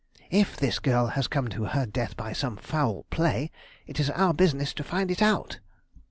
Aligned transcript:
If 0.31 0.57
this 0.57 0.79
girl 0.79 1.09
has 1.13 1.27
come 1.27 1.47
to 1.49 1.65
her 1.65 1.85
death 1.85 2.17
by 2.17 2.33
some 2.33 2.57
foul 2.57 3.03
play, 3.11 3.51
it 3.85 3.99
is 3.99 4.09
our 4.09 4.33
business 4.33 4.73
to 4.73 4.83
find 4.83 5.11
it 5.11 5.21
out." 5.21 5.59